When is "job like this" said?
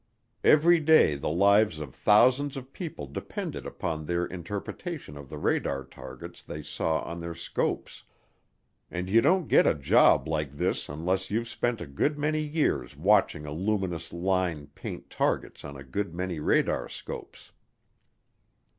9.75-10.89